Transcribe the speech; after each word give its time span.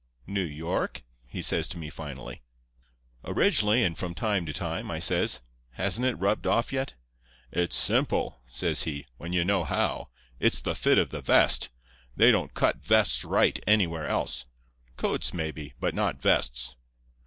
"'New 0.25 0.41
York?' 0.41 1.03
he 1.27 1.43
says 1.43 1.67
to 1.67 1.77
me 1.77 1.87
finally. 1.91 2.41
"'Originally, 3.23 3.83
and 3.83 3.95
from 3.99 4.15
time 4.15 4.47
to 4.47 4.51
time,' 4.51 4.89
I 4.89 4.97
says. 4.97 5.41
'Hasn't 5.73 6.07
it 6.07 6.15
rubbed 6.15 6.47
off 6.47 6.73
yet?' 6.73 6.95
"'It's 7.51 7.75
simple,' 7.75 8.41
says 8.47 8.81
he, 8.81 9.05
'when 9.17 9.31
you 9.31 9.45
know 9.45 9.63
how. 9.63 10.09
It's 10.39 10.59
the 10.59 10.73
fit 10.73 10.97
of 10.97 11.11
the 11.11 11.21
vest. 11.21 11.69
They 12.15 12.31
don't 12.31 12.55
cut 12.55 12.77
vests 12.83 13.23
right 13.23 13.63
anywhere 13.67 14.07
else. 14.07 14.45
Coats, 14.97 15.35
maybe, 15.35 15.75
but 15.79 15.93
not 15.93 16.19
vests. 16.19 16.75